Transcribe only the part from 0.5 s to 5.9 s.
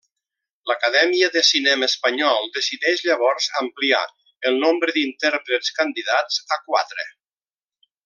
L'Acadèmia de Cinema Espanyol decideix llavors ampliar el nombre d'intèrprets